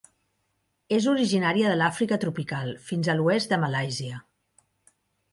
[0.95, 4.23] És originària de l'Àfrica tropical fins a l'oest de Malàisia.